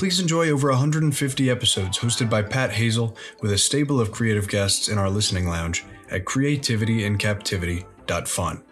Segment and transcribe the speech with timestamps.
[0.00, 4.88] please enjoy over 150 episodes hosted by Pat Hazel with a stable of creative guests
[4.88, 8.62] in our listening lounge at creativityincaptivity.fun.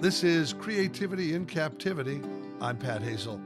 [0.00, 2.20] This is Creativity in Captivity.
[2.60, 3.40] I'm Pat Hazel.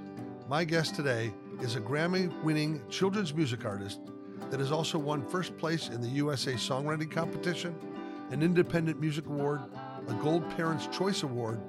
[0.49, 4.01] My guest today is a Grammy winning children's music artist
[4.51, 7.75] that has also won first place in the USA Songwriting Competition,
[8.31, 9.61] an Independent Music Award,
[10.09, 11.61] a Gold Parents' Choice Award,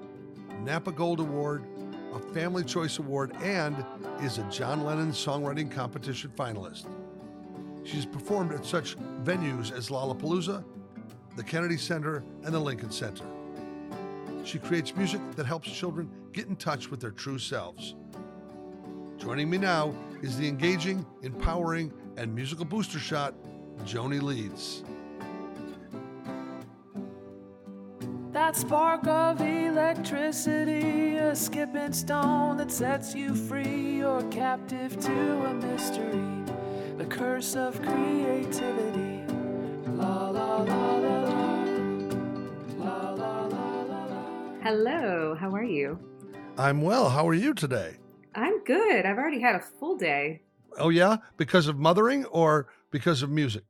[0.64, 1.66] NAPPA Gold Award,
[2.14, 3.86] a Family Choice Award, and
[4.22, 6.86] is a John Lennon Songwriting Competition finalist.
[7.84, 10.64] She's performed at such venues as Lollapalooza,
[11.36, 13.26] the Kennedy Center, and the Lincoln Center.
[14.46, 17.96] She creates music that helps children get in touch with their true selves.
[19.18, 23.34] Joining me now is the engaging, empowering, and musical booster shot,
[23.86, 24.84] Joanie Leeds.
[28.54, 33.98] That spark of electricity, a skipping stone that sets you free.
[33.98, 36.44] You're captive to a mystery,
[37.00, 39.24] the curse of creativity.
[39.88, 41.56] La la la la la.
[42.78, 44.62] La la la la la.
[44.62, 45.98] Hello, how are you?
[46.56, 47.10] I'm well.
[47.10, 47.98] How are you today?
[48.36, 49.08] I'm good.
[49.08, 50.42] I've already had a full day
[50.78, 51.18] Oh, yeah?
[51.38, 53.64] Because of mothering or because of music?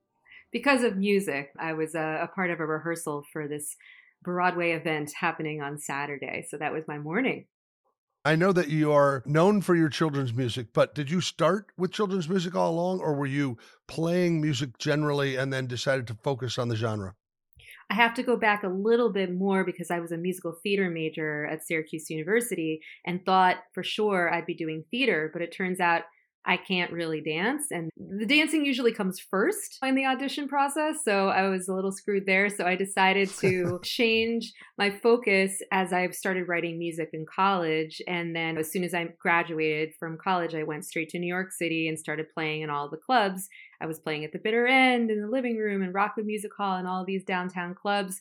[0.52, 1.52] because of music.
[1.58, 3.75] I was a, a part of a rehearsal for this
[4.24, 7.46] Broadway event happening on Saturday, so that was my morning.
[8.26, 11.92] I know that you are known for your children's music, but did you start with
[11.92, 13.58] children's music all along, or were you
[13.88, 17.16] playing music generally and then decided to focus on the genre?
[17.90, 20.90] I have to go back a little bit more because I was a musical theater
[20.90, 25.81] major at Syracuse University and thought for sure I'd be doing theater, but it turns
[25.81, 26.03] out
[26.46, 27.68] I can't really dance.
[27.72, 30.98] And the dancing usually comes first in the audition process.
[31.06, 32.50] So I was a little screwed there.
[32.50, 38.02] So I decided to change my focus as I started writing music in college.
[38.08, 41.52] And then as soon as I graduated from college, I went straight to New York
[41.52, 43.48] City and started playing in all the clubs.
[43.82, 46.78] I was playing at the Bitter End, in the Living Room, and Rockwood Music Hall,
[46.78, 48.20] and all these downtown clubs.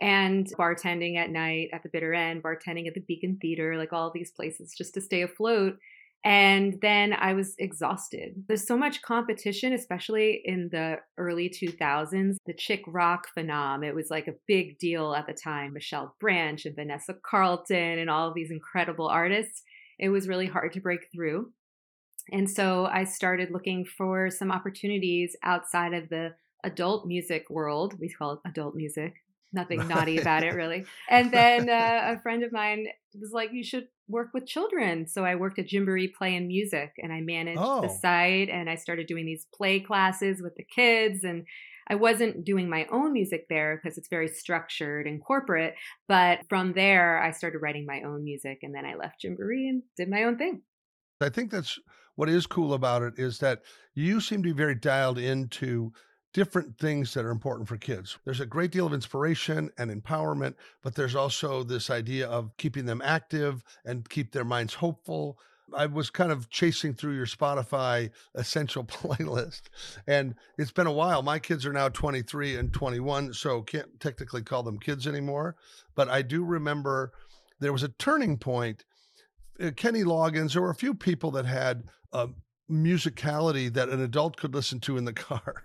[0.00, 4.10] And bartending at night at the Bitter End, bartending at the Beacon Theater, like all
[4.12, 5.76] these places just to stay afloat.
[6.24, 8.44] And then I was exhausted.
[8.48, 12.36] There's so much competition, especially in the early 2000s.
[12.46, 15.74] The chick rock phenom, it was like a big deal at the time.
[15.74, 19.62] Michelle Branch and Vanessa Carlton and all these incredible artists.
[19.98, 21.52] It was really hard to break through.
[22.32, 26.30] And so I started looking for some opportunities outside of the
[26.64, 28.00] adult music world.
[28.00, 29.12] We call it adult music.
[29.54, 30.84] Nothing naughty about it, really.
[31.08, 35.06] And then uh, a friend of mine was like, You should work with children.
[35.06, 37.80] So I worked at Gymboree Play and Music and I managed Oh.
[37.80, 41.46] the site and I started doing these play classes with the kids and
[41.88, 45.74] I wasn't doing my own music there because it's very structured and corporate,
[46.08, 49.82] but from there I started writing my own music and then I left Gymboree and
[49.96, 50.62] did my own thing.
[51.20, 51.78] I think that's
[52.16, 53.60] what is cool about it is that
[53.94, 55.92] you seem to be very dialed into
[56.34, 58.18] different things that are important for kids.
[58.24, 62.84] There's a great deal of inspiration and empowerment, but there's also this idea of keeping
[62.84, 65.38] them active and keep their minds hopeful.
[65.72, 69.62] I was kind of chasing through your Spotify essential playlist,
[70.06, 71.22] and it's been a while.
[71.22, 75.54] My kids are now 23 and 21, so can't technically call them kids anymore.
[75.94, 77.12] But I do remember
[77.60, 78.84] there was a turning point
[79.62, 82.28] uh, Kenny Loggins, there were a few people that had a
[82.68, 85.64] musicality that an adult could listen to in the car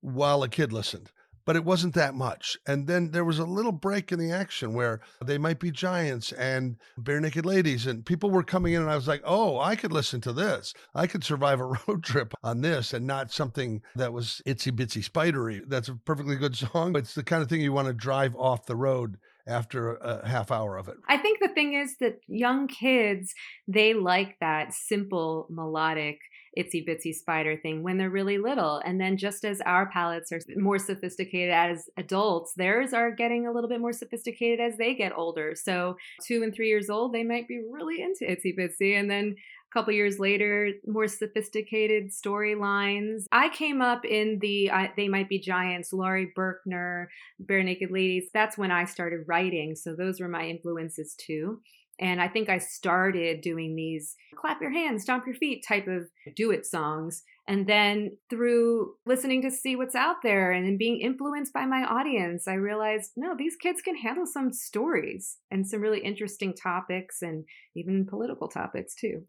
[0.00, 1.10] while a kid listened.
[1.46, 2.58] But it wasn't that much.
[2.66, 6.32] And then there was a little break in the action where they might be giants
[6.32, 9.90] and Barenaked Ladies, and people were coming in, and I was like, oh, I could
[9.90, 10.74] listen to this.
[10.94, 15.02] I could survive a road trip on this and not something that was itsy bitsy
[15.02, 15.62] spidery.
[15.66, 16.92] That's a perfectly good song.
[16.92, 19.16] But it's the kind of thing you want to drive off the road
[19.46, 20.96] after a half hour of it.
[21.08, 23.34] I think the thing is that young kids,
[23.66, 26.18] they like that simple melodic
[26.58, 28.80] itsy bitsy spider thing when they're really little.
[28.84, 33.52] And then just as our palates are more sophisticated as adults, theirs are getting a
[33.52, 35.54] little bit more sophisticated as they get older.
[35.54, 38.98] So two and three years old, they might be really into itsy bitsy.
[38.98, 39.36] And then
[39.70, 43.26] a couple years later, more sophisticated storylines.
[43.30, 47.06] I came up in the uh, They Might Be Giants, Laurie Berkner,
[47.44, 48.30] Barenaked Ladies.
[48.34, 49.76] That's when I started writing.
[49.76, 51.60] So those were my influences too.
[52.00, 56.08] And I think I started doing these clap your hands, stomp your feet type of
[56.34, 57.22] do it songs.
[57.46, 62.48] And then through listening to see what's out there and being influenced by my audience,
[62.48, 67.44] I realized no, these kids can handle some stories and some really interesting topics and
[67.76, 69.24] even political topics too.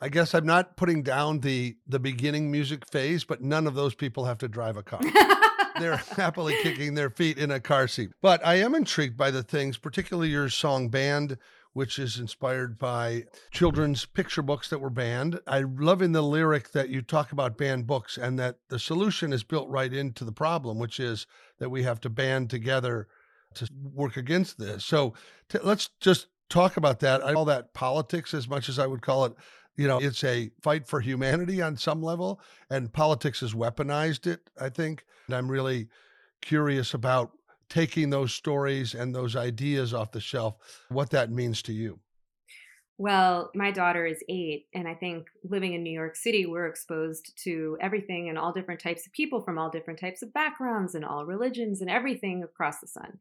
[0.00, 3.94] I guess I'm not putting down the the beginning music phase, but none of those
[3.94, 5.00] people have to drive a car.
[5.78, 8.10] They're happily kicking their feet in a car seat.
[8.22, 11.36] But I am intrigued by the things, particularly your song Banned,
[11.76, 15.38] which is inspired by children's picture books that were banned.
[15.46, 19.30] I love in the lyric that you talk about banned books and that the solution
[19.30, 21.26] is built right into the problem, which is
[21.58, 23.08] that we have to band together
[23.56, 24.86] to work against this.
[24.86, 25.12] So
[25.50, 27.22] t- let's just talk about that.
[27.22, 29.34] I call that politics as much as I would call it
[29.76, 32.40] you know, it's a fight for humanity on some level,
[32.70, 35.04] and politics has weaponized it, I think.
[35.26, 35.88] And I'm really
[36.40, 37.32] curious about
[37.68, 40.56] taking those stories and those ideas off the shelf,
[40.88, 42.00] what that means to you.
[42.98, 47.38] Well, my daughter is eight, and I think living in New York City, we're exposed
[47.44, 51.04] to everything and all different types of people from all different types of backgrounds and
[51.04, 53.18] all religions and everything across the sun.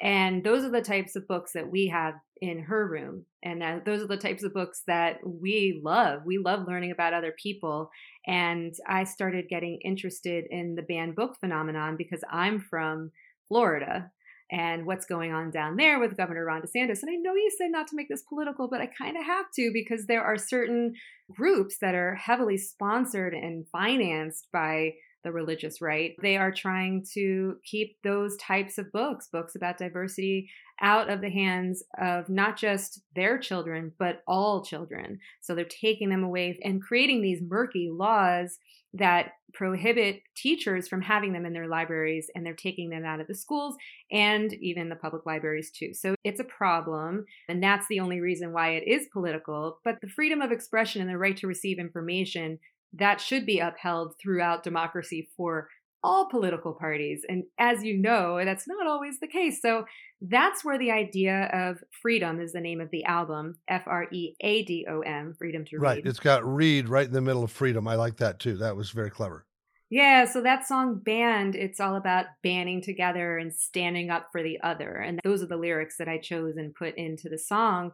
[0.00, 3.24] And those are the types of books that we have in her room.
[3.42, 6.20] And uh, those are the types of books that we love.
[6.26, 7.90] We love learning about other people.
[8.26, 13.10] And I started getting interested in the banned book phenomenon because I'm from
[13.48, 14.10] Florida
[14.50, 17.02] and what's going on down there with Governor Ron DeSantis.
[17.02, 19.46] And I know you said not to make this political, but I kind of have
[19.56, 20.94] to because there are certain
[21.34, 24.92] groups that are heavily sponsored and financed by
[25.26, 26.14] the religious right.
[26.22, 30.48] They are trying to keep those types of books, books about diversity,
[30.80, 35.18] out of the hands of not just their children, but all children.
[35.40, 38.58] So they're taking them away and creating these murky laws
[38.94, 43.26] that prohibit teachers from having them in their libraries and they're taking them out of
[43.26, 43.74] the schools
[44.12, 45.92] and even the public libraries too.
[45.92, 50.08] So it's a problem and that's the only reason why it is political, but the
[50.08, 52.58] freedom of expression and the right to receive information
[52.98, 55.68] that should be upheld throughout democracy for
[56.02, 57.22] all political parties.
[57.28, 59.60] And as you know, that's not always the case.
[59.60, 59.86] So
[60.20, 64.34] that's where the idea of freedom is the name of the album F R E
[64.40, 65.82] A D O M, freedom to read.
[65.82, 66.06] Right.
[66.06, 67.88] It's got read right in the middle of freedom.
[67.88, 68.56] I like that too.
[68.56, 69.46] That was very clever.
[69.88, 74.58] Yeah, so that song Banned, it's all about banding together and standing up for the
[74.60, 74.96] other.
[74.96, 77.92] And those are the lyrics that I chose and put into the song.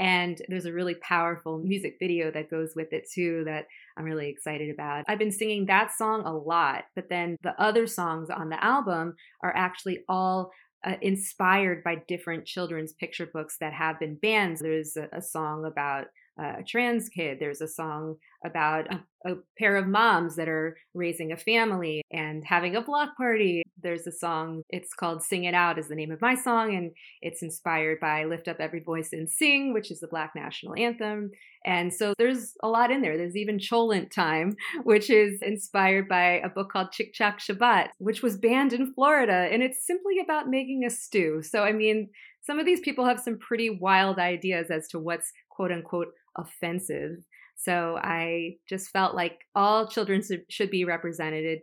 [0.00, 3.66] And there's a really powerful music video that goes with it too that
[3.98, 5.04] I'm really excited about.
[5.06, 9.14] I've been singing that song a lot, but then the other songs on the album
[9.42, 10.52] are actually all
[10.86, 14.56] uh, inspired by different children's picture books that have been banned.
[14.56, 16.06] There's a, a song about
[16.40, 17.38] Uh, a trans kid.
[17.38, 18.16] There's a song
[18.46, 23.14] about a, a, pair of moms that are raising a family and having a block
[23.16, 23.62] party.
[23.82, 26.92] There's a song, it's called Sing It Out, is the name of my song, and
[27.20, 31.30] it's inspired by Lift Up Every Voice and Sing, which is the Black national anthem.
[31.66, 33.18] And so there's a lot in there.
[33.18, 38.22] There's even Cholent Time, which is inspired by a book called Chik Chak Shabbat, which
[38.22, 39.48] was banned in Florida.
[39.52, 41.42] And it's simply about making a stew.
[41.42, 42.08] So, I mean,
[42.42, 47.16] some of these people have some pretty wild ideas as to what's quote unquote offensive.
[47.56, 51.60] So I just felt like all children should be represented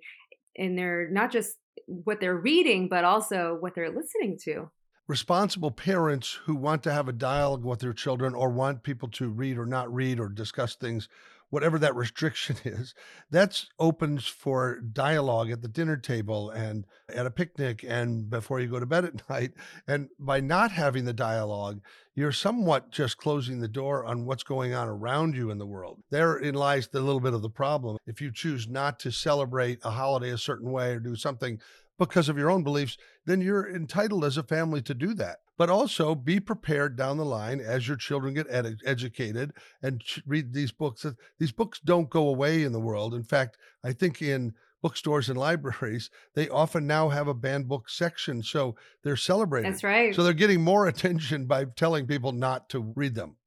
[0.56, 1.56] in their not just
[1.88, 4.69] what they're reading, but also what they're listening to.
[5.08, 9.30] Responsible parents who want to have a dialogue with their children or want people to
[9.30, 11.08] read or not read or discuss things
[11.50, 12.94] whatever that restriction is,
[13.30, 18.68] that's opens for dialogue at the dinner table and at a picnic and before you
[18.68, 19.54] go to bed at night.
[19.88, 21.81] And by not having the dialogue,
[22.16, 26.02] you're somewhat just closing the door on what's going on around you in the world.
[26.10, 27.98] Therein lies the little bit of the problem.
[28.06, 31.60] If you choose not to celebrate a holiday a certain way or do something
[32.00, 35.38] because of your own beliefs, then you're entitled as a family to do that.
[35.57, 40.54] But also be prepared down the line as your children get ed- educated and read
[40.54, 41.04] these books.
[41.04, 43.14] Uh, these books don't go away in the world.
[43.14, 47.90] In fact, I think in bookstores and libraries, they often now have a banned book
[47.90, 48.44] section.
[48.44, 49.71] So they're celebrating.
[49.71, 50.14] That's right.
[50.14, 53.37] So they're getting more attention by telling people not to read them.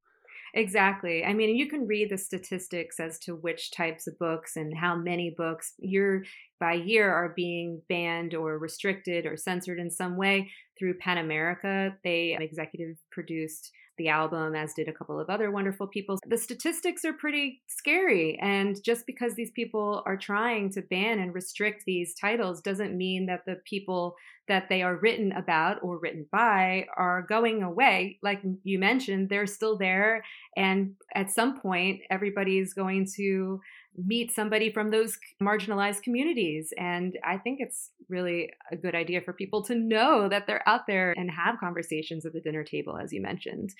[0.53, 1.23] Exactly.
[1.23, 4.95] I mean, you can read the statistics as to which types of books and how
[4.95, 6.25] many books year
[6.61, 10.49] by year are being banned or restricted or censored in some way
[10.79, 11.97] through PEN America.
[12.05, 16.17] They executive produced the album, as did a couple of other wonderful people.
[16.25, 18.39] The statistics are pretty scary.
[18.41, 23.25] And just because these people are trying to ban and restrict these titles doesn't mean
[23.25, 24.15] that the people
[24.47, 28.17] that they are written about or written by are going away.
[28.23, 30.23] Like you mentioned, they're still there.
[30.57, 33.59] And at some point, everybody's going to
[33.97, 36.73] meet somebody from those marginalized communities.
[36.77, 40.87] And I think it's really a good idea for people to know that they're out
[40.87, 43.71] there and have conversations at the dinner table, as you mentioned,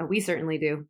[0.00, 0.86] Uh, we certainly do.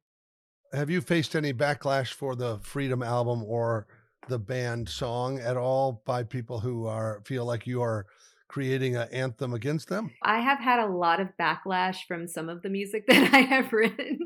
[0.73, 3.87] Have you faced any backlash for the FREADOM album or
[4.29, 8.07] the Banned song at all by people who are feel like you are
[8.47, 10.11] creating an anthem against them?
[10.23, 13.73] I have had a lot of backlash from some of the music that I have
[13.73, 14.19] written,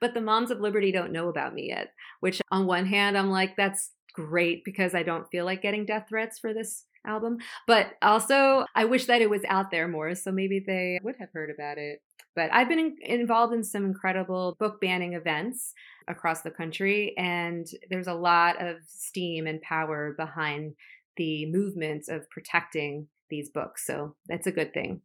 [0.00, 3.30] but the Moms of Liberty don't know about me yet, which on one hand, I'm
[3.30, 7.38] like, that's great because I don't feel like getting death threats for this album.
[7.66, 11.30] But also, I wish that it was out there more, so maybe they would have
[11.32, 12.02] heard about it.
[12.34, 15.72] But I've been in, involved in some incredible book banning events
[16.06, 20.74] across the country, and there's a lot of steam and power behind
[21.16, 23.86] the movement of protecting these books.
[23.86, 25.00] So that's a good thing.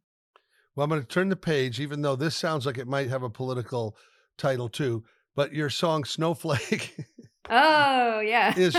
[0.74, 3.22] Well, I'm going to turn the page, even though this sounds like it might have
[3.22, 3.96] a political
[4.36, 5.04] title too.
[5.36, 6.96] But your song Snowflake
[7.50, 8.54] Oh, yeah.
[8.58, 8.76] is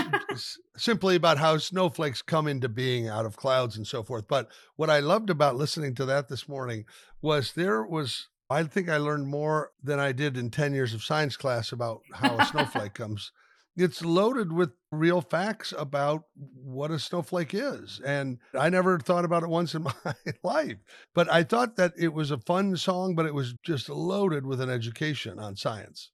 [0.76, 4.26] simply about how snowflakes come into being out of clouds and so forth.
[4.26, 6.84] But what I loved about listening to that this morning
[7.22, 11.04] was there was, I think I learned more than I did in 10 years of
[11.04, 13.30] science class about how a snowflake comes.
[13.76, 18.00] It's loaded with real facts about what a snowflake is.
[18.04, 20.78] And I never thought about it once in my life.
[21.14, 24.60] But I thought that it was a fun song, but it was just loaded with
[24.60, 26.10] an education on science.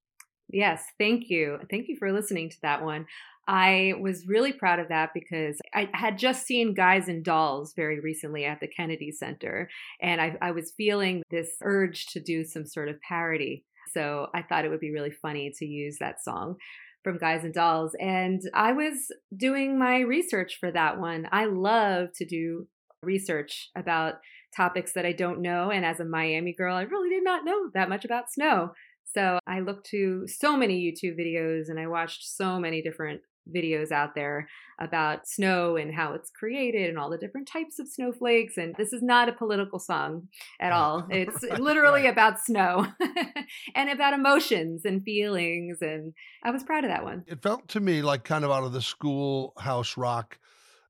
[0.48, 1.58] Yes, thank you.
[1.70, 3.06] Thank you for listening to that one.
[3.48, 7.98] I was really proud of that because I had just seen Guys and Dolls very
[8.00, 9.68] recently at the Kennedy Center,
[10.00, 13.64] and I, I, was feeling this urge to do some sort of parody.
[13.92, 16.56] So I thought it would be really funny to use that song
[17.02, 17.94] from Guys and Dolls.
[18.00, 21.28] And I was doing my research for that one.
[21.32, 22.66] I love to do
[23.02, 24.14] research about
[24.56, 25.70] topics that I don't know.
[25.70, 28.72] And as a Miami girl, I really did not know that much about snow.
[29.14, 33.90] So I looked to so many YouTube videos and I watched so many different videos
[33.90, 34.48] out there
[34.80, 38.56] about snow and how it's created and all the different types of snowflakes.
[38.56, 40.28] And this is not a political song
[40.60, 40.76] at oh.
[40.76, 41.06] all.
[41.10, 42.86] It's literally about snow
[43.74, 45.78] and about emotions and feelings.
[45.80, 46.12] And
[46.44, 47.24] I was proud of that one.
[47.26, 50.38] It felt to me like kind of out of the schoolhouse rock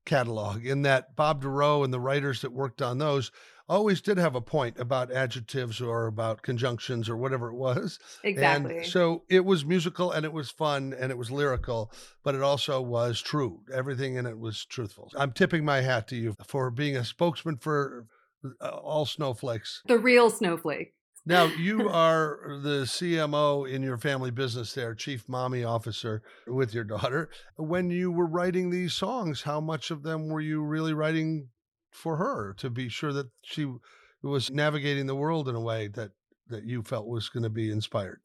[0.05, 3.31] catalog in that Bob Dorough and the writers that worked on those
[3.73, 7.97] always did have a point about adjectives or about conjunctions or whatever it was.
[8.23, 8.77] Exactly.
[8.77, 11.91] And so it was musical and it was fun and it was lyrical,
[12.23, 13.61] but it also was true.
[13.73, 15.11] Everything in it was truthful.
[15.15, 18.05] I'm tipping my hat to you for being a spokesman for
[18.61, 19.81] uh, all snowflakes.
[19.87, 20.93] The real snowflake.
[21.25, 26.83] Now, you are the CMO in your family business there, chief mommy officer with your
[26.83, 27.29] daughter.
[27.55, 31.49] When you were writing these songs, how much of them were you really writing
[31.93, 33.71] for her to be sure that she
[34.21, 36.11] was navigating the world in a way that
[36.47, 38.19] that you felt was going to be inspired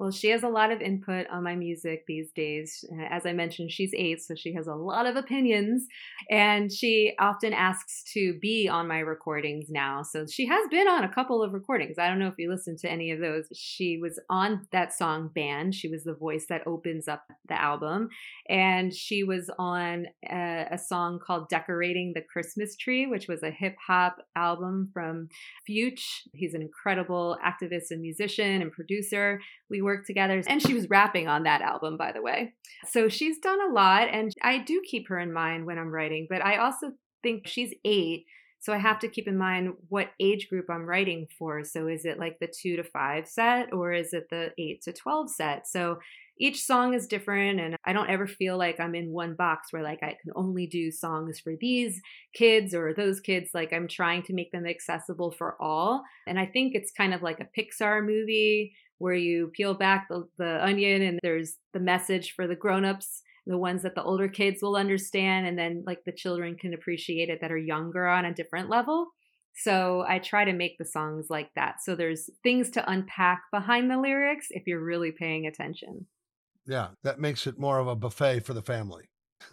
[0.00, 2.86] well, she has a lot of input on my music these days.
[3.10, 5.86] As I mentioned, she's eight, so she has a lot of opinions.
[6.30, 10.02] And she often asks to be on my recordings now.
[10.02, 11.98] So she has been on a couple of recordings.
[11.98, 13.44] I don't know if you listened to any of those.
[13.54, 15.74] She was on that song Banned.
[15.74, 18.08] She was the voice that opens up the album.
[18.48, 23.50] And she was on a, a song called Decorating the Christmas Tree, which was a
[23.50, 25.28] hip hop album from
[25.68, 26.22] Fuge.
[26.32, 29.42] He's an incredible activist and musician and producer.
[29.68, 32.54] We worked together and she was rapping on that album, by the way.
[32.86, 36.28] So she's done a lot and I do keep her in mind when I'm writing,
[36.30, 36.92] but I also
[37.24, 38.26] think she's eight.
[38.60, 41.64] So I have to keep in mind what age group I'm writing for.
[41.64, 44.92] So is it like the two to five set or is it the eight to
[44.92, 45.66] 12 set?
[45.66, 45.98] So
[46.38, 49.82] each song is different and I don't ever feel like I'm in one box where
[49.82, 52.00] like I can only do songs for these
[52.32, 56.02] kids or those kids like I'm trying to make them accessible for all.
[56.26, 60.24] And I think it's kind of like a Pixar movie where you peel back the,
[60.38, 64.62] the onion and there's the message for the grown-ups the ones that the older kids
[64.62, 68.34] will understand and then like the children can appreciate it that are younger on a
[68.34, 69.08] different level
[69.54, 71.82] so I try to make the songs like that.
[71.82, 76.06] So there's things to unpack behind the lyrics if you're really paying attention.
[76.66, 79.10] Yeah, that makes it more of a buffet for the family.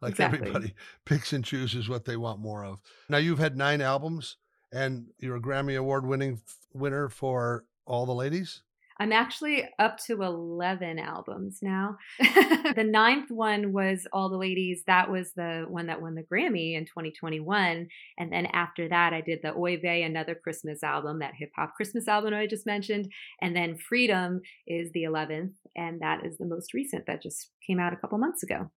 [0.00, 0.40] like exactly.
[0.40, 0.74] everybody
[1.04, 2.80] picks and chooses what they want more of.
[3.08, 4.36] Now you've had nine albums
[4.72, 6.40] and you're a Grammy Award winning
[6.72, 8.62] winner for All the Ladies.
[8.98, 11.98] I'm actually up to 11 albums now.
[12.18, 14.82] the ninth one was All the Ladies.
[14.86, 17.88] That was the one that won the Grammy in 2021.
[18.18, 21.74] And then after that, I did the Oy Vey, another Christmas album, that hip hop
[21.74, 23.12] Christmas album I just mentioned.
[23.42, 25.52] And then FREADOM is the 11th.
[25.76, 28.70] And that is the most recent that just came out a couple months ago.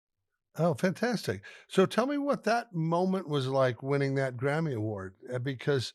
[0.57, 1.41] Oh, fantastic.
[1.69, 5.93] So tell me what that moment was like winning that Grammy Award, uh, because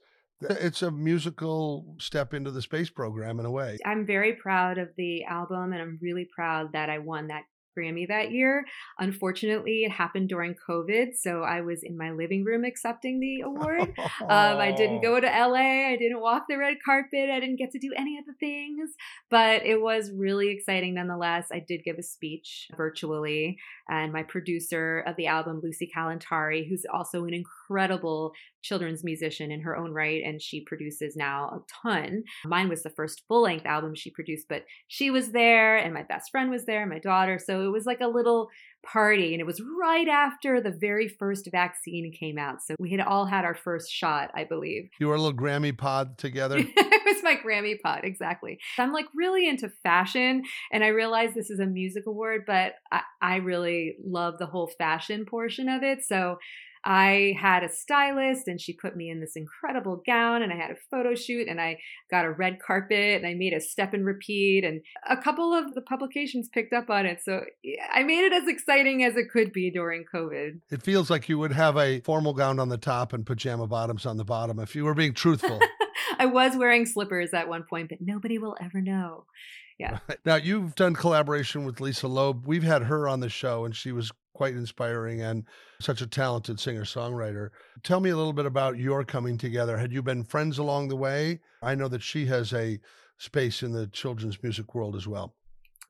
[0.51, 3.79] it's a musical step into the space program in a way.
[3.85, 7.45] I'm very proud of the album and I'm really proud that I won that
[7.77, 8.65] Grammy that year.
[8.99, 13.93] Unfortunately, it happened during COVID, so I was in my living room accepting the award.
[13.99, 17.73] um, I didn't go to LA, I didn't walk the red carpet, I didn't get
[17.73, 18.91] to do any of the things,
[19.31, 21.49] but it was really exciting nonetheless.
[21.53, 23.59] I did give a speech virtually,
[23.89, 27.64] and my producer of the album, Lucy Kalantari, who's also an incredible
[28.65, 32.25] children's musician in her own right, and she produces now a ton.
[32.47, 36.03] Mine was the first full length album she produced, but she was there, and my
[36.03, 37.39] best friend was there, and my daughter.
[37.39, 38.49] So it was like a little
[38.85, 42.63] party, and it was right after the very first vaccine came out.
[42.63, 44.89] So we had all had our first shot, I believe.
[44.99, 46.59] You were a little Grammy pod together.
[46.59, 48.59] it was my Grammy pod, exactly.
[48.79, 53.01] I'm like really into fashion, and I realize this is a music award, but I,
[53.21, 56.03] I really love the whole fashion portion of it.
[56.05, 56.39] So
[56.85, 60.71] I had a stylist and she put me in this incredible gown and I had
[60.71, 61.79] a photo shoot and I
[62.11, 65.75] got a red carpet and I made a step and repeat and a couple of
[65.75, 67.21] the publications picked up on it.
[67.25, 67.43] So
[67.93, 70.61] I made it as exciting as it could be during COVID.
[70.71, 74.05] It feels like you would have a formal gown on the top and pajama bottoms
[74.05, 75.61] on the bottom if you were being truthful.
[76.19, 79.27] I was wearing slippers at one point, but nobody will ever know.
[79.79, 79.99] Yeah.
[80.25, 82.47] Now you've done collaboration with Lisa Loeb.
[82.47, 85.45] We've had her on the show and she was quite inspiring and
[85.81, 87.51] such a talented singer songwriter.
[87.83, 89.77] Tell me a little bit about your coming together.
[89.77, 91.41] Had you been friends along the way?
[91.63, 92.81] I know that she has a
[93.19, 95.35] space in the children's music world as well.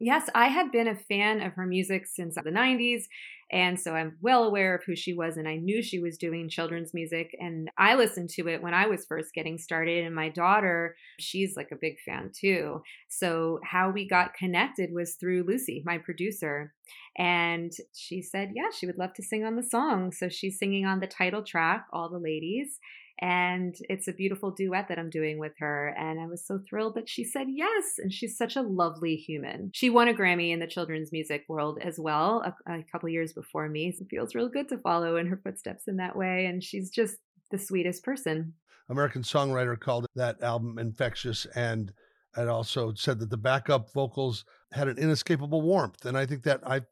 [0.01, 3.05] Yes, I had been a fan of her music since the 90s.
[3.53, 6.49] And so I'm well aware of who she was, and I knew she was doing
[6.49, 7.37] children's music.
[7.39, 10.05] And I listened to it when I was first getting started.
[10.05, 12.83] And my daughter, she's like a big fan too.
[13.09, 16.73] So, how we got connected was through Lucy, my producer.
[17.17, 20.11] And she said, Yeah, she would love to sing on the song.
[20.11, 22.81] So, she's singing on the title track, All the Ladies.
[23.21, 25.94] And it's a beautiful duet that I'm doing with her.
[25.97, 27.94] And I was so thrilled that she said yes.
[27.99, 29.71] And she's such a lovely human.
[29.73, 33.33] She won a Grammy in the children's music world as well a, a couple years
[33.33, 33.92] before me.
[33.92, 36.47] So it feels real good to follow in her footsteps in that way.
[36.47, 37.16] And she's just
[37.50, 38.54] the sweetest person.
[38.88, 41.92] American songwriter called that album infectious and
[42.37, 46.04] it also said that the backup vocals had an inescapable warmth.
[46.04, 46.83] And I think that I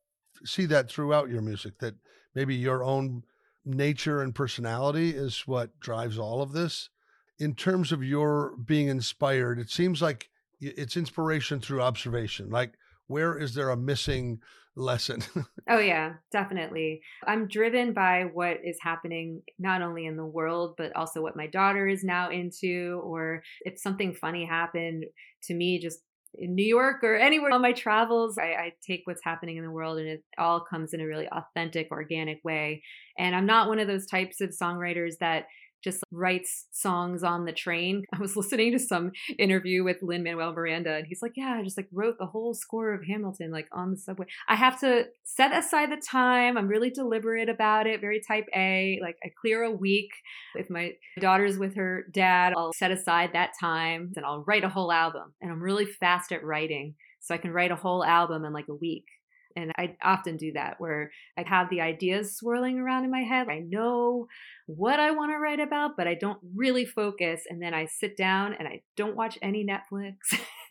[0.45, 1.95] see that throughout your music, that
[2.35, 3.25] maybe your own
[3.65, 6.91] nature and personality is what drives all of this.
[7.39, 10.29] In terms of your being inspired, it seems like
[10.61, 12.51] it's inspiration through observation.
[12.51, 12.75] Like,
[13.07, 14.41] where is there a missing
[14.77, 15.23] lesson?
[15.69, 17.03] oh, yeah, definitely.
[17.27, 21.47] I'm driven by what is happening not only in the world, but also what my
[21.47, 25.05] daughter is now into, or if something funny happened
[25.45, 25.99] to me just
[26.35, 29.71] in New York or anywhere on my travels, I, I, take what's happening in the
[29.71, 32.83] world and it all comes in a really authentic, organic way.
[33.19, 35.47] And I'm not one of those types of songwriters that
[35.83, 38.05] just writes songs on the train.
[38.13, 41.63] I was listening to some interview with Lin Manuel Miranda, and he's like, "Yeah, I
[41.63, 45.07] just like wrote the whole score of Hamilton like on the subway." I have to
[45.25, 46.57] set aside the time.
[46.57, 48.01] I'm really deliberate about it.
[48.01, 48.99] Very type A.
[49.03, 50.11] Like I clear a week.
[50.55, 54.69] If my daughter's with her dad, I'll set aside that time and I'll write a
[54.69, 55.33] whole album.
[55.41, 58.69] And I'm really fast at writing, so I can write a whole album in like
[58.69, 59.07] a week.
[59.57, 63.49] And I often do that where I have the ideas swirling around in my head.
[63.49, 64.27] I know
[64.67, 67.43] what I want to write about, but I don't really focus.
[67.49, 70.15] And then I sit down and I don't watch any Netflix,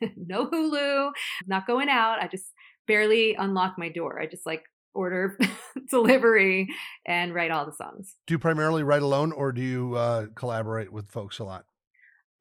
[0.15, 1.11] no Hulu,
[1.47, 2.21] not going out.
[2.21, 2.45] I just
[2.87, 4.19] barely unlock my door.
[4.19, 4.63] I just like
[4.93, 5.37] order
[5.89, 6.67] delivery
[7.05, 8.15] and write all the songs.
[8.27, 11.65] Do you primarily write alone or do you uh, collaborate with folks a lot?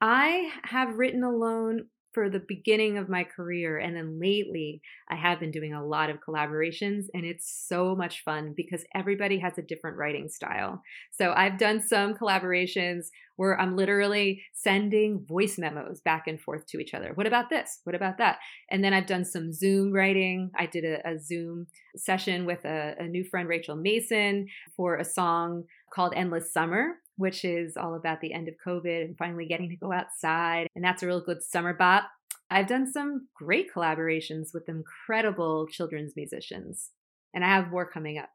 [0.00, 3.78] I have written alone for the beginning of my career.
[3.78, 8.24] And then lately, I have been doing a lot of collaborations, and it's so much
[8.24, 10.82] fun because everybody has a different writing style.
[11.10, 16.78] So I've done some collaborations where I'm literally sending voice memos back and forth to
[16.78, 17.12] each other.
[17.14, 17.80] What about this?
[17.84, 18.38] What about that?
[18.70, 20.50] And then I've done some Zoom writing.
[20.58, 24.46] I did a, a Zoom session with a, a new friend, Rachel Mason,
[24.76, 29.18] for a song called Endless Summer which is all about the end of COVID and
[29.18, 30.68] finally getting to go outside.
[30.74, 32.08] And that's a real good summer bop.
[32.50, 36.92] I've done some great collaborations with incredible children's musicians,
[37.34, 38.30] and I have more coming up.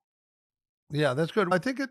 [0.92, 1.52] Yeah, that's good.
[1.52, 1.90] I think it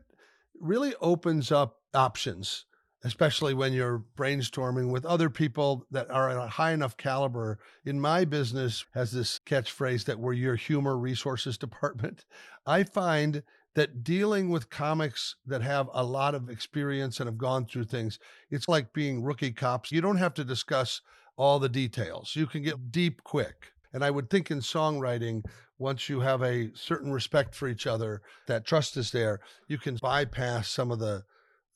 [0.61, 2.65] really opens up options,
[3.03, 7.59] especially when you're brainstorming with other people that are at a high enough caliber.
[7.85, 12.25] In my business, has this catchphrase that we're your humor resources department.
[12.65, 13.43] I find
[13.75, 18.19] that dealing with comics that have a lot of experience and have gone through things,
[18.51, 19.91] it's like being rookie cops.
[19.91, 21.01] You don't have to discuss
[21.37, 22.37] all the details.
[22.37, 23.73] You can get deep quick.
[23.93, 25.45] And I would think in songwriting,
[25.79, 29.97] once you have a certain respect for each other, that trust is there, you can
[29.97, 31.25] bypass some of the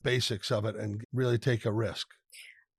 [0.03, 2.07] basics of it and really take a risk.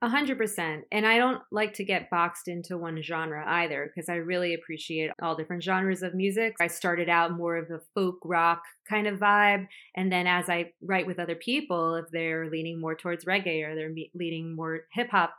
[0.03, 0.85] A hundred percent.
[0.91, 5.11] And I don't like to get boxed into one genre either because I really appreciate
[5.21, 6.55] all different genres of music.
[6.59, 9.67] I started out more of a folk rock kind of vibe.
[9.95, 13.75] And then as I write with other people, if they're leaning more towards reggae or
[13.75, 15.35] they're leaning more hip hop,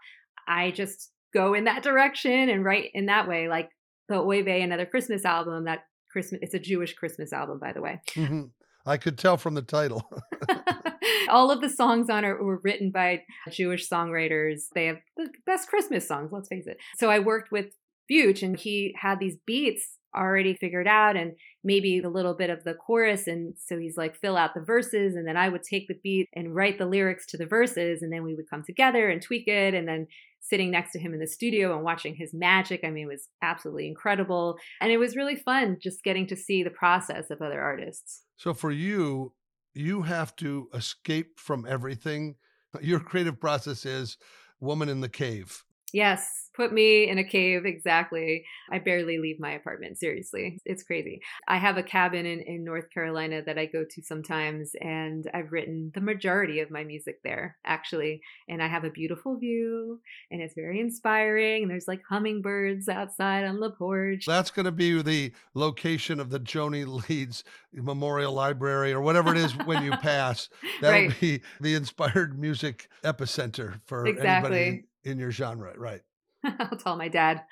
[0.48, 3.48] I just go in that direction and write in that way.
[3.48, 3.72] Like
[4.10, 7.82] the Oy Vey, another Christmas album, that Christmas, it's a Jewish Christmas album, by the
[7.82, 8.00] way.
[8.10, 8.44] Mm-hmm.
[8.86, 10.08] I could tell from the title.
[11.32, 14.64] All of the songs on it were written by Jewish songwriters.
[14.76, 16.78] They have the best Christmas songs, let's face it.
[16.98, 17.68] So I worked with
[18.10, 22.64] Buch and he had these beats already figured out and maybe a little bit of
[22.64, 23.28] the chorus.
[23.28, 25.16] And so he's like, fill out the verses.
[25.16, 28.02] And then I would take the beat and write the lyrics to the verses.
[28.02, 29.74] And then we would come together and tweak it.
[29.74, 30.08] And then
[30.42, 33.28] sitting next to him in the studio and watching his magic, I mean, it was
[33.42, 34.58] absolutely incredible.
[34.82, 38.24] And it was really fun just getting to see the process of other artists.
[38.38, 39.34] So for you,
[39.74, 42.36] you have to escape from everything.
[42.82, 44.18] Your creative process is
[44.60, 45.64] woman in the cave.
[45.94, 47.66] Yes, put me in a cave.
[47.66, 48.46] Exactly.
[48.72, 49.98] I barely leave my apartment.
[49.98, 50.60] Seriously.
[50.66, 51.22] It's crazy.
[51.48, 55.52] I have a cabin in, in North Carolina that I go to sometimes, and I've
[55.52, 58.22] written the majority of my music there, actually.
[58.50, 60.00] And I have a beautiful view,
[60.30, 61.64] and it's very inspiring.
[61.64, 64.26] And there's like hummingbirds outside on the porch.
[64.26, 69.38] That's going to be the location of the Joanie Leeds Memorial Library or whatever it
[69.38, 70.50] is when you pass.
[70.82, 71.20] That'll right.
[71.20, 74.58] be the inspired music epicenter for exactly.
[74.58, 76.02] anybody in your genre, right?
[76.44, 77.44] I'll tell my dad.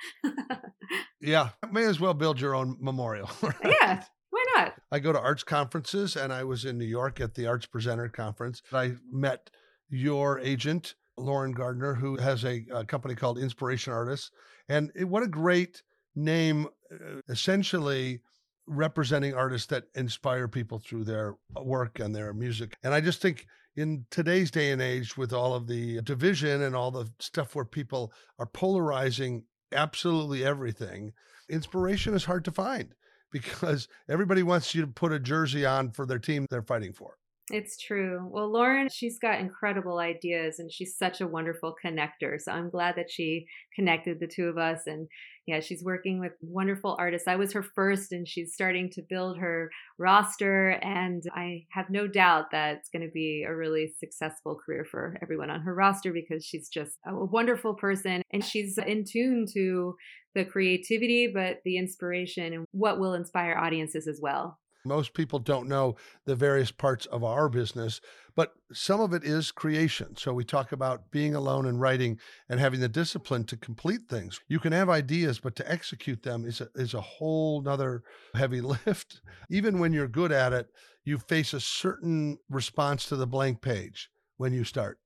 [1.21, 3.29] yeah, may as well build your own memorial.
[3.41, 3.55] Right?
[3.63, 4.73] Yeah, why not?
[4.91, 8.09] I go to arts conferences, and I was in New York at the Arts Presenter
[8.09, 8.61] Conference.
[8.71, 9.49] I met
[9.89, 14.31] your agent, Lauren Gardner, who has a, a company called Inspiration Artists,
[14.67, 15.83] and it, what a great
[16.15, 16.67] name!
[16.91, 18.21] Uh, essentially
[18.69, 22.77] representing artists that inspire people through their work and their music.
[22.83, 26.61] And I just think in today's day and age with all of the uh, division
[26.61, 31.13] and all the stuff where people are polarizing absolutely everything,
[31.49, 32.95] inspiration is hard to find
[33.31, 37.15] because everybody wants you to put a jersey on for their team they're fighting for.
[37.51, 38.27] It's true.
[38.29, 42.39] Well, Lauren, she's got incredible ideas and she's such a wonderful connector.
[42.39, 44.81] So I'm glad that she connected the two of us.
[44.85, 45.07] And
[45.49, 47.27] yeah, she's working with wonderful artists.
[47.27, 50.71] I was her first and she's starting to build her roster.
[50.81, 55.17] And I have no doubt that it's going to be a really successful career for
[55.21, 59.95] everyone on her roster because she's just a wonderful person and she's in tune to
[60.35, 64.59] the creativity, but the inspiration and what will inspire audiences as well.
[64.85, 67.99] Most people don't know the various parts of our business,
[68.35, 70.15] but some of it is creation.
[70.15, 74.39] So we talk about being alone and writing and having the discipline to complete things.
[74.47, 78.61] You can have ideas, but to execute them is a, is a whole nother heavy
[78.85, 79.21] lift.
[79.49, 80.67] Even when you're good at it,
[81.03, 84.99] you face a certain response to the blank page when you start.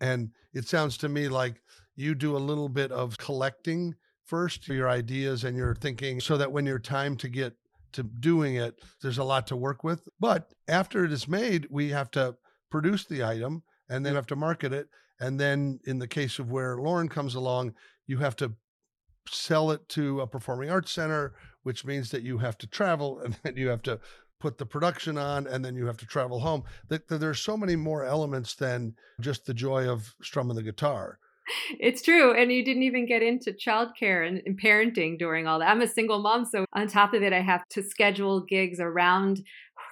[0.00, 1.62] And it sounds to me like
[1.94, 6.50] you do a little bit of collecting first your ideas and your thinking so that
[6.50, 7.54] when your time to get
[7.92, 10.08] to doing it, there's a lot to work with.
[10.18, 12.36] But after it is made, we have to
[12.70, 14.88] produce the item and then have to market it.
[15.20, 17.74] And then in the case of where Lauren comes along,
[18.06, 18.54] you have to
[19.28, 23.36] sell it to a performing arts center, which means that you have to travel and
[23.42, 24.00] then you have to
[24.40, 26.64] put the production on and then you have to travel home.
[26.88, 31.18] That there's so many more elements than just the joy of strumming the guitar
[31.78, 32.32] it's true.
[32.34, 35.68] And you didn't even get into childcare and, and parenting during all that.
[35.68, 36.44] I'm a single mom.
[36.44, 39.42] So on top of it, I have to schedule gigs around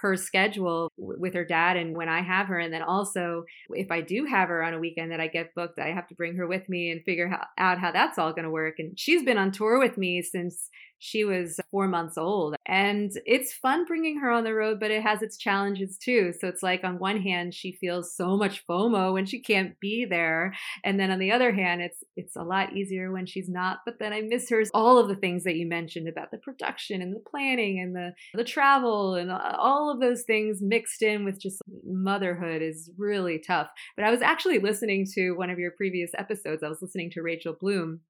[0.02, 2.58] her schedule with her dad and when I have her.
[2.58, 5.78] And then also, if I do have her on a weekend that I get booked,
[5.78, 8.50] I have to bring her with me and figure out how that's all going to
[8.50, 8.76] work.
[8.78, 10.70] And she's been on tour with me since
[11.00, 12.54] she was four months old.
[12.66, 16.32] And it's fun bringing her on the road, but it has its challenges too.
[16.38, 20.04] So it's like, on one hand, she feels so much FOMO when she can't be
[20.04, 20.54] there.
[20.84, 23.78] And then on the other hand, it's, it's a lot easier when she's not.
[23.86, 24.62] But then I miss her.
[24.74, 28.12] All of the things that you mentioned about the production and the planning and the,
[28.34, 33.38] the travel and uh, all of those things mixed in with just motherhood is really
[33.38, 33.70] tough.
[33.96, 36.62] But I was actually listening to one of your previous episodes.
[36.62, 38.00] I was listening to Rachel Bloom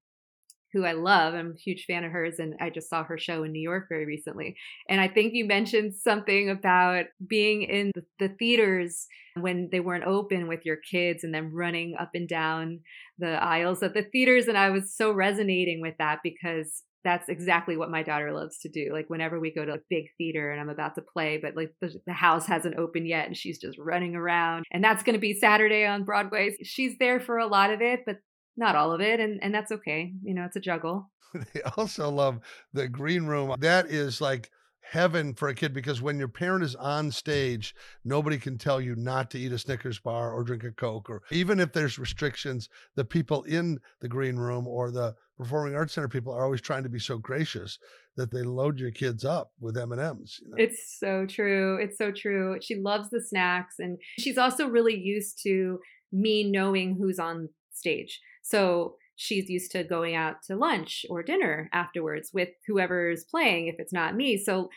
[0.73, 1.33] who I love.
[1.33, 3.85] I'm a huge fan of hers, and I just saw her show in New York
[3.89, 4.55] very recently.
[4.89, 9.07] And I think you mentioned something about being in the, theaters
[9.39, 12.79] when they weren't open with your kids and then running up and down
[13.19, 14.47] the aisles of the theaters.
[14.47, 18.69] And I was so resonating with that because that's exactly what my daughter loves to
[18.69, 18.89] do.
[18.93, 21.73] Like whenever we go to a big theater and I'm about to play, but like
[21.81, 24.65] the, the house hasn't opened yet and she's just running around.
[24.71, 26.55] And that's going to be Saturday on Broadway.
[26.63, 28.17] She's there for a lot of it, but
[28.57, 31.09] not all of it and and that's okay you know it's a juggle
[31.53, 32.39] they also love
[32.73, 34.51] the green room that is like
[34.91, 38.95] heaven for a kid because when your parent is on stage, nobody can tell you
[38.95, 42.67] not to eat a Snickers bar or drink a Coke, or even if there's restrictions,
[42.95, 46.83] the people in the green room or the performing arts center people are always trying
[46.83, 47.79] to be so gracious
[48.17, 50.39] that they load your kids up with M&Ms.
[50.41, 50.55] You know?
[50.57, 51.77] It's so true.
[51.81, 52.57] It's so true.
[52.61, 55.79] She loves the snacks and she's also really used to
[56.11, 58.19] me knowing who's on stage.
[58.41, 63.75] So she's used to going out to lunch or dinner afterwards with whoever's playing if
[63.77, 64.37] it's not me.
[64.37, 64.69] So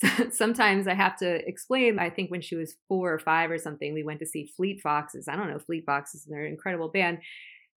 [0.30, 1.98] sometimes I have to explain.
[1.98, 4.80] I think when she was four or five or something, we went to see Fleet
[4.80, 5.28] Foxes.
[5.28, 7.18] I don't know Fleet Foxes, they're an incredible band.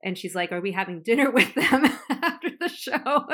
[0.05, 3.25] And she's like, Are we having dinner with them after the show?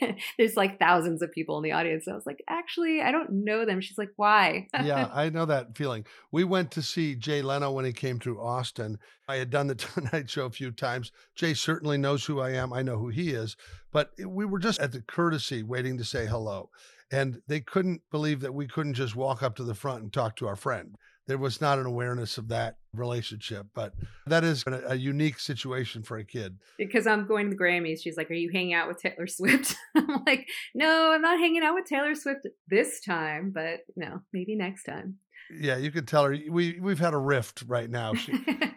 [0.38, 2.06] There's like thousands of people in the audience.
[2.08, 3.80] I was like, Actually, I don't know them.
[3.80, 4.68] She's like, Why?
[4.72, 6.06] yeah, I know that feeling.
[6.30, 8.98] We went to see Jay Leno when he came through Austin.
[9.28, 11.10] I had done the Tonight Show a few times.
[11.34, 12.72] Jay certainly knows who I am.
[12.72, 13.56] I know who he is.
[13.92, 16.70] But we were just at the courtesy waiting to say hello.
[17.10, 20.36] And they couldn't believe that we couldn't just walk up to the front and talk
[20.36, 23.66] to our friend there was not an awareness of that relationship.
[23.74, 23.94] But
[24.26, 26.58] that is a, a, unique situation for a kid.
[26.78, 28.00] Because I'm going to the Grammys.
[28.02, 29.76] She's like, Are you hanging out with Taylor Swift?
[29.94, 34.56] I'm like, No, I'm not hanging out with Taylor Swift this time, but no, maybe
[34.56, 35.16] next time.
[35.60, 38.14] Yeah, you can tell her we we've had a rift right now.
[38.14, 38.32] She,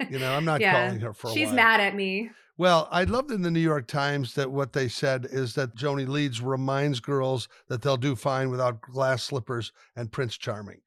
[0.09, 1.31] you know, I'm not yeah, calling her for.
[1.31, 1.55] She's while.
[1.55, 2.29] mad at me.
[2.59, 6.05] Well, I loved in the New York Times that what they said is that Joanie
[6.05, 10.81] Leeds reminds girls that they'll do fine without glass slippers and Prince Charming.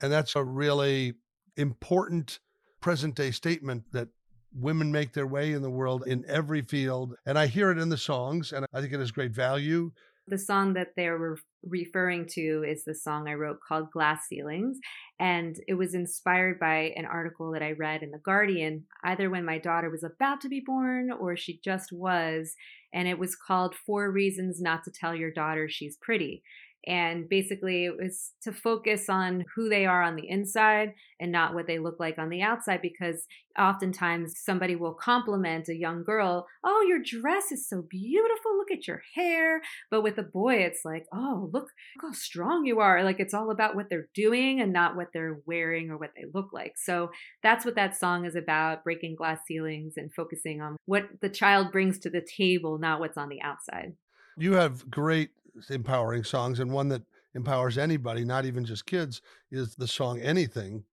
[0.00, 1.14] And that's a really
[1.56, 2.38] important
[2.80, 4.08] present day statement that
[4.54, 7.14] women make their way in the world in every field.
[7.26, 9.92] And I hear it in the songs, and I think it has great value.
[10.28, 14.78] The song that they're referring to is the song I wrote called Glass Ceilings.
[15.20, 19.44] And it was inspired by an article that I read in The Guardian, either when
[19.44, 22.54] my daughter was about to be born or she just was.
[22.92, 26.42] And it was called Four Reasons Not to Tell Your Daughter She's Pretty.
[26.86, 31.54] And basically, it was to focus on who they are on the inside and not
[31.54, 32.80] what they look like on the outside.
[32.80, 33.26] Because
[33.58, 38.56] oftentimes somebody will compliment a young girl, Oh, your dress is so beautiful.
[38.56, 39.62] Look at your hair.
[39.90, 43.02] But with a boy, it's like, Oh, look, look how strong you are.
[43.02, 46.26] Like it's all about what they're doing and not what they're wearing or what they
[46.32, 46.74] look like.
[46.76, 47.10] So
[47.42, 51.72] that's what that song is about breaking glass ceilings and focusing on what the child
[51.72, 53.94] brings to the table, not what's on the outside.
[54.38, 55.30] You have great
[55.70, 57.02] empowering songs, and one that
[57.34, 60.84] empowers anybody, not even just kids, is the song Anything,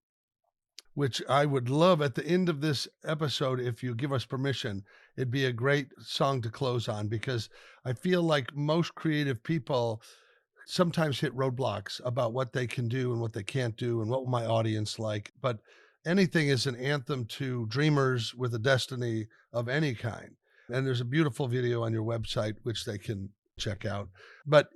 [0.94, 4.84] which I would love at the end of this episode, if you give us permission,
[5.16, 7.48] it'd be a great song to close on because
[7.84, 10.02] I feel like most creative people
[10.66, 14.26] sometimes hit roadblocks about what they can do and what they can't do and what
[14.26, 15.32] my audience like.
[15.40, 15.58] But
[16.06, 20.36] anything is an anthem to dreamers with a destiny of any kind.
[20.70, 24.08] And there's a beautiful video on your website, which they can check out.
[24.46, 24.68] But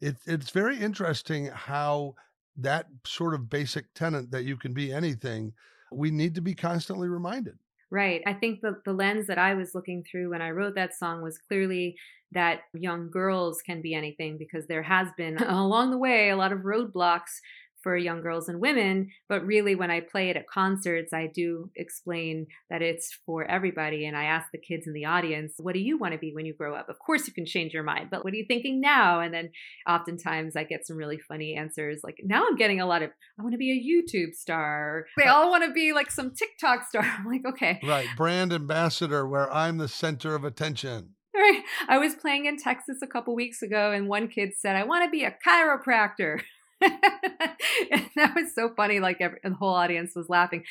[0.00, 2.14] it, it's very interesting how
[2.56, 5.52] that sort of basic tenet that you can be anything,
[5.92, 7.58] we need to be constantly reminded.
[7.90, 8.22] Right.
[8.26, 11.22] I think the, the lens that I was looking through when I wrote that song
[11.22, 11.96] was clearly
[12.32, 16.52] that young girls can be anything because there has been along the way a lot
[16.52, 17.40] of roadblocks
[17.82, 19.10] for young girls and women.
[19.28, 24.06] But really, when I play it at concerts, I do explain that it's for everybody.
[24.06, 26.46] And I ask the kids in the audience, what do you want to be when
[26.46, 26.88] you grow up?
[26.88, 29.20] Of course, you can change your mind, but what are you thinking now?
[29.20, 29.50] And then
[29.88, 32.00] oftentimes I get some really funny answers.
[32.02, 35.06] Like now I'm getting a lot of, I want to be a YouTube star.
[35.16, 37.02] They all want to be like some TikTok star.
[37.18, 37.80] I'm like, okay.
[37.84, 38.08] Right.
[38.16, 41.14] Brand ambassador, where I'm the center of attention.
[41.34, 41.62] Right.
[41.88, 45.04] I was playing in Texas a couple weeks ago, and one kid said, I want
[45.04, 46.40] to be a chiropractor.
[46.80, 49.00] that was so funny.
[49.00, 50.64] Like every, the whole audience was laughing,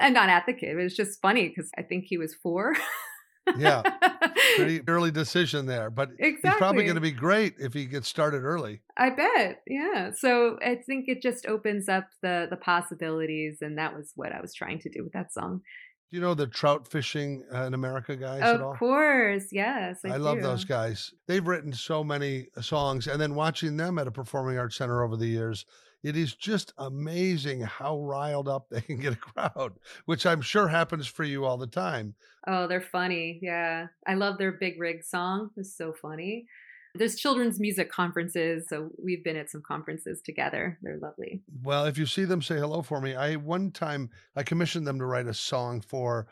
[0.00, 0.70] and not at the kid.
[0.70, 2.74] It was just funny because I think he was four.
[3.56, 3.82] yeah,
[4.56, 6.50] pretty early decision there, but exactly.
[6.50, 8.82] he's probably going to be great if he gets started early.
[8.96, 9.62] I bet.
[9.66, 10.10] Yeah.
[10.16, 14.40] So I think it just opens up the the possibilities, and that was what I
[14.40, 15.62] was trying to do with that song.
[16.12, 18.72] Do you know the trout fishing uh, in America guys of at all?
[18.72, 20.00] Of course, yes.
[20.04, 21.14] I, I love those guys.
[21.26, 25.02] They've written so many uh, songs, and then watching them at a performing arts center
[25.02, 25.64] over the years,
[26.02, 29.72] it is just amazing how riled up they can get a crowd,
[30.04, 32.14] which I'm sure happens for you all the time.
[32.46, 33.38] Oh, they're funny.
[33.40, 33.86] Yeah.
[34.06, 35.48] I love their Big Rig song.
[35.56, 36.44] It's so funny.
[36.94, 40.78] There's children's music conferences, so we've been at some conferences together.
[40.82, 41.42] They're lovely.
[41.62, 43.14] Well, if you see them, say hello for me.
[43.14, 46.26] I one time I commissioned them to write a song for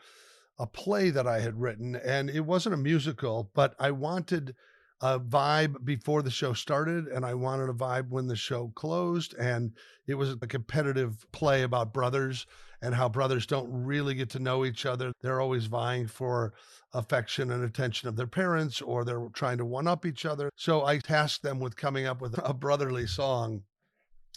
[0.59, 4.55] a play that I had written, and it wasn't a musical, but I wanted
[5.01, 9.33] a vibe before the show started and I wanted a vibe when the show closed.
[9.33, 9.71] And
[10.07, 12.45] it was a competitive play about brothers
[12.81, 15.11] and how brothers don't really get to know each other.
[15.21, 16.53] They're always vying for
[16.93, 20.49] affection and attention of their parents or they're trying to one up each other.
[20.55, 23.63] So I tasked them with coming up with a brotherly song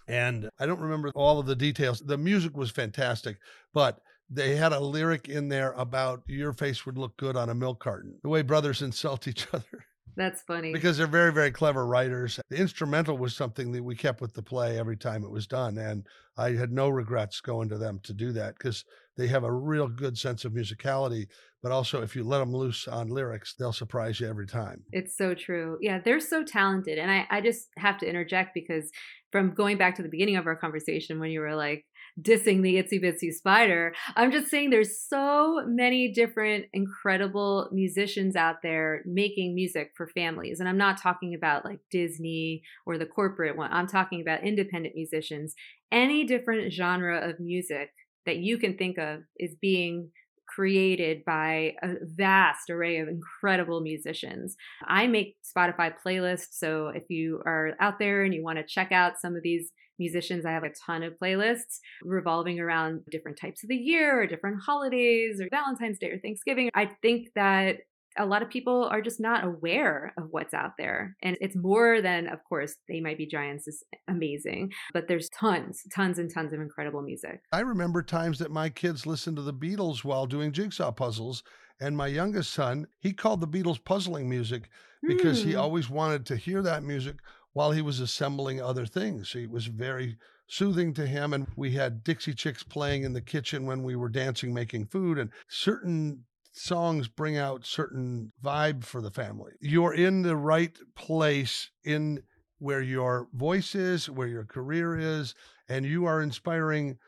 [0.06, 2.00] And I don't remember all of the details.
[2.00, 3.38] The music was fantastic,
[3.72, 7.54] but they had a lyric in there about your face would look good on a
[7.54, 8.18] milk carton.
[8.22, 9.86] The way brothers insult each other.
[10.16, 10.72] That's funny.
[10.72, 12.38] Because they're very, very clever writers.
[12.50, 15.78] The instrumental was something that we kept with the play every time it was done.
[15.78, 18.84] And I had no regrets going to them to do that because
[19.16, 21.26] they have a real good sense of musicality.
[21.62, 24.82] But also, if you let them loose on lyrics, they'll surprise you every time.
[24.92, 25.78] It's so true.
[25.80, 26.98] Yeah, they're so talented.
[26.98, 28.90] And I, I just have to interject because
[29.32, 31.84] from going back to the beginning of our conversation when you were like,
[32.20, 33.92] dissing the itsy bitsy spider.
[34.14, 40.60] I'm just saying there's so many different incredible musicians out there making music for families.
[40.60, 43.72] And I'm not talking about like Disney or the corporate one.
[43.72, 45.54] I'm talking about independent musicians.
[45.90, 47.90] Any different genre of music
[48.26, 50.10] that you can think of is being
[50.46, 54.56] created by a vast array of incredible musicians.
[54.86, 56.52] I make Spotify playlists.
[56.52, 59.72] So if you are out there and you want to check out some of these
[59.98, 60.44] musicians.
[60.44, 64.62] I have a ton of playlists revolving around different types of the year or different
[64.62, 66.70] holidays or Valentine's Day or Thanksgiving.
[66.74, 67.78] I think that
[68.16, 71.16] a lot of people are just not aware of what's out there.
[71.22, 75.82] And it's more than, of course, They Might Be Giants is amazing, but there's tons,
[75.94, 77.40] tons and tons of incredible music.
[77.52, 81.42] I remember times that my kids listened to the Beatles while doing jigsaw puzzles.
[81.80, 84.68] And my youngest son, he called the Beatles puzzling music
[85.02, 85.46] because mm.
[85.46, 85.58] he hmm.
[85.58, 87.16] always wanted to hear that music
[87.54, 89.34] while he was assembling other things.
[89.34, 91.32] It was very soothing to him.
[91.32, 95.18] And we had Dixie Chicks playing in the kitchen when we were dancing, making food,
[95.18, 99.52] and certain songs bring out certain vibe for the family.
[99.60, 102.22] You're in the right place in
[102.58, 105.34] where your voice is, where your career is,
[105.68, 106.98] and you are inspiring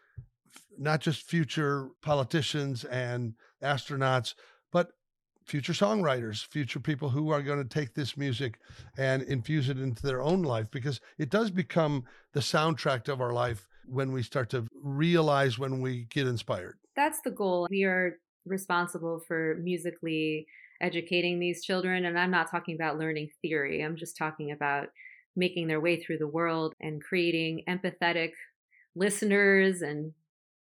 [0.78, 4.34] not just future politicians and astronauts,
[5.46, 8.58] future songwriters, future people who are going to take this music
[8.98, 13.32] and infuse it into their own life because it does become the soundtrack of our
[13.32, 16.76] life when we start to realize when we get inspired.
[16.96, 17.68] That's the goal.
[17.70, 20.46] We are responsible for musically
[20.80, 22.04] educating these children.
[22.04, 24.88] And I'm not talking about learning theory, I'm just talking about
[25.36, 28.32] making their way through the world and creating empathetic
[28.94, 30.12] listeners and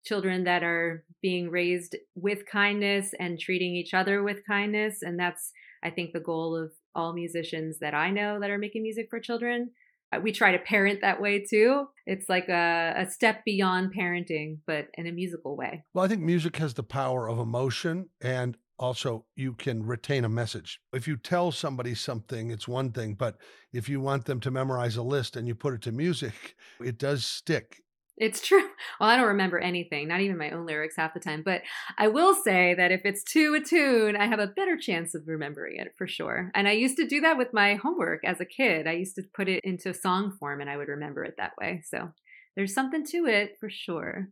[0.05, 5.03] children that are being raised with kindness and treating each other with kindness.
[5.03, 8.83] And that's, I think, the goal of all musicians that I know that are making
[8.83, 9.71] music for children.
[10.13, 11.87] Uh, we try to parent that way too.
[12.07, 15.85] It's like a, a step beyond parenting, but in a musical way.
[15.95, 20.29] Well, I think music has the power of emotion and also you can retain a
[20.29, 20.81] message.
[20.93, 23.37] If you tell somebody something, it's one thing, but
[23.73, 26.99] if you want them to memorize a list and you put it to music, it
[26.99, 27.82] does stick.
[28.17, 28.69] It's true.
[29.01, 31.43] Well, I don't remember anything, not even my own lyrics half the time.
[31.45, 31.63] But
[31.99, 35.27] I will say that if it's to a tune, I have a better chance of
[35.27, 36.53] remembering it for sure.
[36.55, 38.87] And I used to do that with my homework as a kid.
[38.87, 41.83] I used to put it into song form and I would remember it that way.
[41.85, 42.11] So
[42.55, 44.29] there's something to it for sure.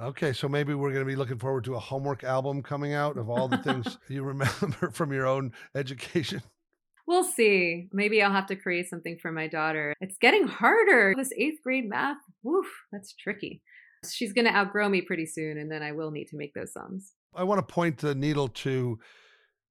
[0.00, 3.18] Okay, so maybe we're going to be looking forward to a homework album coming out
[3.18, 6.40] of all the things you remember from your own education.
[7.08, 7.88] We'll see.
[7.90, 9.94] Maybe I'll have to create something for my daughter.
[9.98, 11.14] It's getting harder.
[11.16, 13.62] This eighth grade math, woof, that's tricky.
[14.06, 16.74] She's going to outgrow me pretty soon, and then I will need to make those
[16.74, 17.14] songs.
[17.34, 18.98] I want to point the needle to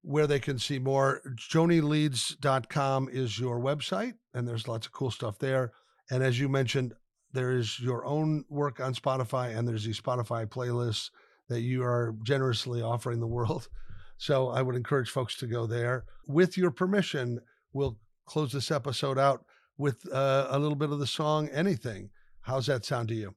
[0.02, 1.22] where they can see more.
[1.52, 5.74] JoanieLeeds.com is your website, and there's lots of cool stuff there.
[6.10, 6.96] And as you mentioned,
[7.34, 11.12] there is your own work on Spotify, and there's these Spotify playlists
[11.50, 13.70] that you are generously offering the world.
[14.18, 16.06] So I would encourage folks to go there.
[16.26, 17.40] With your permission,
[17.74, 19.46] we'll close this episode out
[19.78, 22.10] with uh, a little bit of the song Anything.
[22.42, 23.36] How's that sound to you?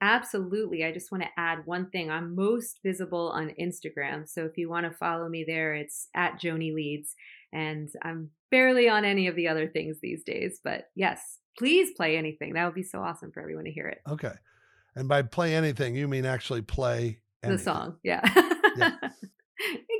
[0.00, 0.84] Absolutely.
[0.84, 2.10] I just want to add one thing.
[2.10, 4.28] I'm most visible on Instagram.
[4.28, 7.14] So if you want to follow me there, it's at Joanie Leeds.
[7.52, 10.60] And I'm barely on any of the other things these days.
[10.62, 12.54] But yes, please play anything.
[12.54, 14.02] That would be so awesome for everyone to hear it.
[14.08, 14.34] Okay.
[14.94, 17.56] And by play anything, you mean actually play anything.
[17.56, 17.96] the song.
[18.02, 18.20] Yeah.
[18.76, 18.96] yeah.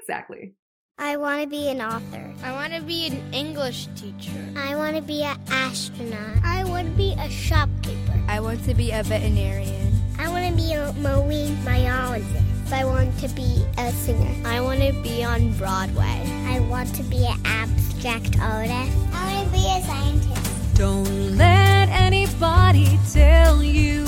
[0.06, 0.54] exactly.
[0.98, 2.32] I want to be an author.
[2.42, 4.38] I want to be an English teacher.
[4.56, 6.44] I want to be an astronaut.
[6.44, 8.18] I want to be a shopkeeper.
[8.28, 9.92] I want to be a veterinarian.
[10.18, 12.72] I want to be a marine biologist.
[12.72, 14.34] I want to be a singer.
[14.46, 16.22] I want to be on Broadway.
[16.46, 18.96] I want to be an abstract artist.
[19.12, 20.76] I want to be a scientist.
[20.76, 24.06] Don't let anybody tell you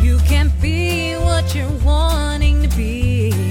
[0.00, 3.49] you can't be what you're wanting to be.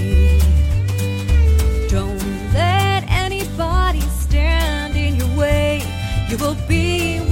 [6.29, 7.28] You will be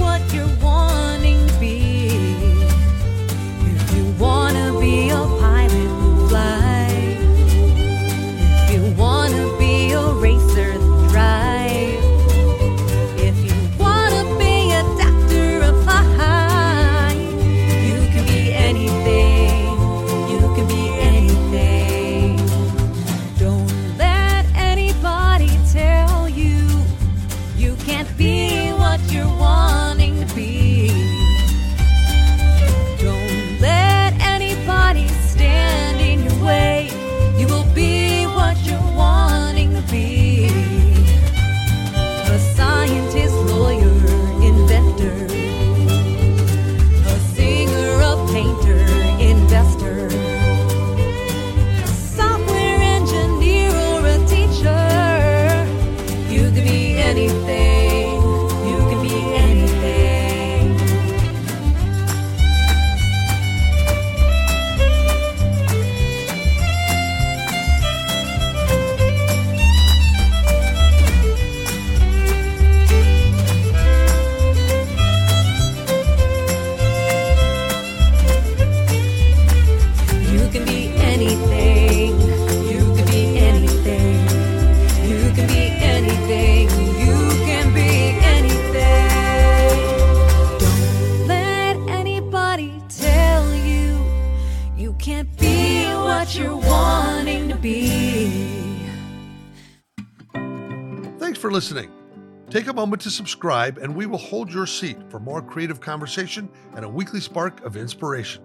[102.78, 106.88] moment to subscribe, and we will hold your seat for more creative conversation and a
[106.88, 108.40] weekly spark of inspiration.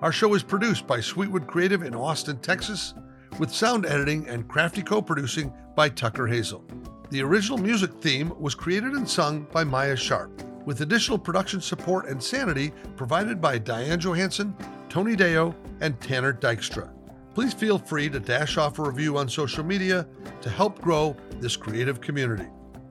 [0.00, 2.94] Our show is produced by Sweetwood Creative in Austin, Texas,
[3.40, 6.64] with sound editing and crafty co producing by Tucker Hazel.
[7.10, 10.30] The original music theme was created and sung by Maya Sharp,
[10.64, 14.54] with additional production support and sanity provided by Diane Johansson,
[14.88, 16.92] Tony Deo, and Tanner Dykstra.
[17.34, 20.06] Please feel free to dash off a review on social media
[20.42, 22.46] to help grow this creative community.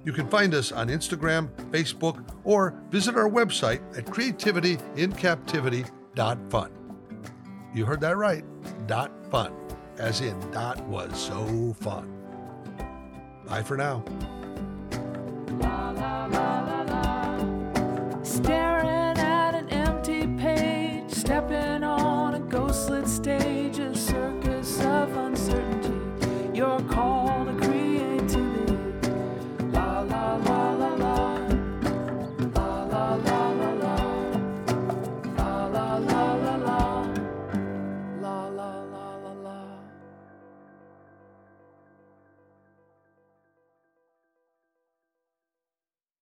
[0.06, 6.72] You can find us on Instagram, Facebook, or visit our website at creativityincaptivity.fun.
[7.74, 8.43] You heard that right,
[8.88, 9.54] dot fun,
[9.97, 12.10] as in dot was so fun.
[13.47, 14.04] Bye for now.
[15.60, 16.60] La, la, la,